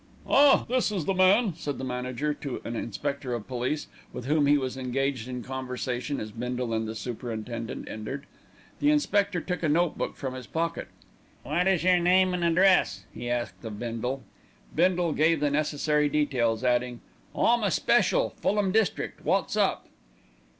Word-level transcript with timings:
"Ah! 0.27 0.65
this 0.67 0.91
is 0.91 1.05
the 1.05 1.13
man," 1.13 1.53
said 1.55 1.77
the 1.77 1.83
manager 1.83 2.33
to 2.33 2.59
an 2.65 2.75
inspector 2.75 3.35
of 3.35 3.47
police 3.47 3.85
with 4.11 4.25
whom 4.25 4.47
he 4.47 4.57
was 4.57 4.75
engaged 4.75 5.27
in 5.27 5.43
conversation 5.43 6.19
as 6.19 6.31
Bindle 6.31 6.73
and 6.73 6.87
the 6.87 6.95
superintendent 6.95 7.87
entered. 7.87 8.25
The 8.79 8.89
inspector 8.89 9.39
took 9.39 9.61
a 9.61 9.69
note 9.69 9.99
book 9.99 10.15
from 10.15 10.33
his 10.33 10.47
pocket. 10.47 10.87
"What 11.43 11.67
is 11.67 11.83
your 11.83 11.99
name 11.99 12.33
and 12.33 12.43
address?" 12.43 13.05
he 13.13 13.29
asked 13.29 13.63
of 13.63 13.77
Bindle. 13.77 14.23
Bindle 14.73 15.11
gave 15.13 15.39
the 15.39 15.51
necessary 15.51 16.09
details, 16.09 16.63
adding, 16.63 17.01
"I'm 17.35 17.61
a 17.61 17.69
special, 17.69 18.31
Fulham 18.37 18.71
District. 18.71 19.23
Wot's 19.23 19.55
up?" 19.55 19.85